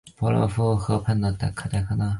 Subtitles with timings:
[0.19, 1.47] 伯夫龙河畔康代。